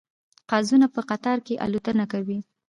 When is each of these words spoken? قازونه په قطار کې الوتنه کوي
قازونه 0.51 0.87
په 0.95 1.01
قطار 1.09 1.37
کې 1.45 1.61
الوتنه 1.65 2.05
کوي 2.13 2.39